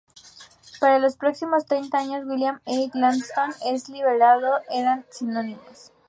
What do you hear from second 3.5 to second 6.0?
y el liberalismo eran sinónimos.